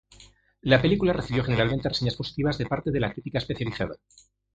La 0.61 0.81
película 0.81 1.13
recibió 1.13 1.43
generalmente 1.43 1.87
reseñas 1.87 2.15
positivas 2.15 2.57
de 2.57 2.65
parte 2.65 2.89
de 2.89 2.99
la 3.01 3.13
crítica 3.13 3.37
especializada. 3.37 3.97